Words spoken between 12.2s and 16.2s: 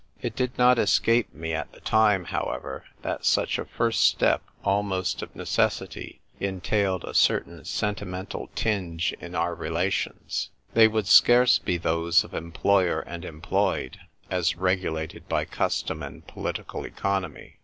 of employer and employed, as regulated by custom